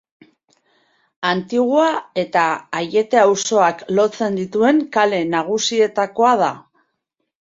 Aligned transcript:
Antigua 1.31 1.89
eta 2.23 2.45
Aiete 2.79 3.21
auzoak 3.25 3.85
lotzen 4.01 4.41
dituen 4.41 4.81
kale 4.97 5.21
nagusietakoa 5.35 6.33
da. 6.45 6.49